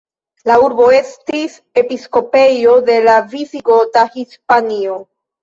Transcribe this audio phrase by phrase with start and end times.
[0.51, 4.99] La urbo estis episkopejo de la Visigota Hispanio.